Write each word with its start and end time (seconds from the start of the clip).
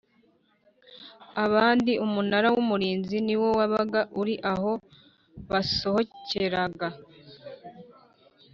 abandi 1.45 1.91
Umunara 2.05 2.47
w’Umurinzi 2.55 3.17
niwo 3.25 3.49
wabaga 3.59 4.01
uri 4.21 4.35
aho 4.53 4.71
basokeraga 5.49 6.87